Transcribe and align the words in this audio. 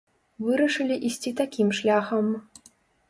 Вырашылі 0.45 0.97
ісці 1.09 1.33
такім 1.43 1.67
шляхам. 1.81 2.25